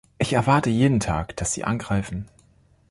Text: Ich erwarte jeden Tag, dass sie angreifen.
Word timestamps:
Ich 0.17 0.33
erwarte 0.33 0.71
jeden 0.71 0.99
Tag, 0.99 1.35
dass 1.37 1.53
sie 1.53 1.63
angreifen. 1.63 2.25